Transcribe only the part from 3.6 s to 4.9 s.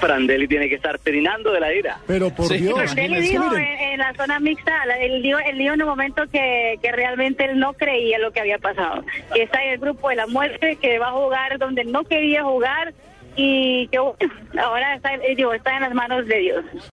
en la zona mixta,